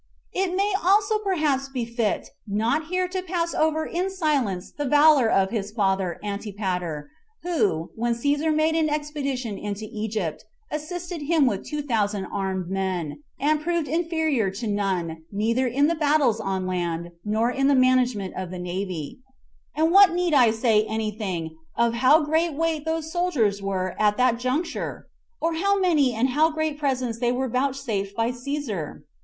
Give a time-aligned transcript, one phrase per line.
[0.33, 5.29] It may also perhaps be fit not here to pass over in silence the valor
[5.29, 7.11] of his father Antipater,
[7.43, 13.21] who, when Cæsar made an expedition into Egypt, assisted him with two thousand armed men,
[13.39, 18.33] and proved inferior to none, neither in the battles on land, nor in the management
[18.35, 19.19] of the navy;
[19.75, 24.17] and what need I say any thing of how great weight those soldiers were at
[24.17, 25.05] that juncture?
[25.39, 29.01] or how many and how great presents they were vouchsafed by Cæsar?